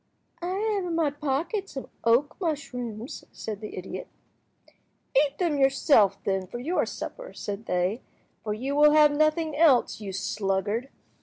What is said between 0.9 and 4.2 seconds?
my pocket some oak mushrooms," said the idiot.